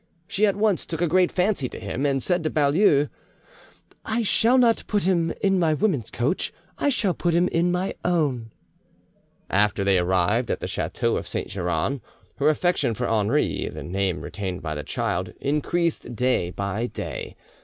[0.27, 3.07] She at once took a great fancy to him, and said to Baulieu,
[4.03, 7.93] "I shall not put him in my women's coach; I shall put him in my
[8.03, 8.49] own."
[9.47, 12.01] After they arrived at the chateau of Saint Geran,
[12.37, 17.35] her affection for Henri, the name retained by the child, increased day by day.